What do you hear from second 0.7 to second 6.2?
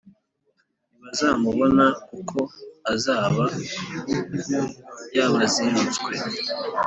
ntibazamubona kuko azaba yabazinutswe!